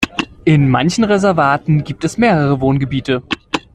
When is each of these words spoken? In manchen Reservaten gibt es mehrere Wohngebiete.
In 0.45 0.67
manchen 0.67 1.03
Reservaten 1.03 1.83
gibt 1.83 2.03
es 2.03 2.17
mehrere 2.17 2.59
Wohngebiete. 2.59 3.21